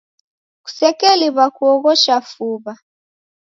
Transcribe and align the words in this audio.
Kusekeliw'a 0.63 1.45
kuoghosha 1.55 2.15
fuw'a. 2.31 2.73